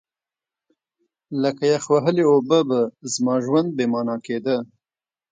لکه 1.41 1.63
یخ 1.73 1.83
وهلې 1.93 2.23
اوبه 2.31 2.59
به 2.69 2.79
زما 3.13 3.35
ژوند 3.45 3.69
بې 3.77 3.85
مانا 3.91 4.15
کېده. 4.25 4.57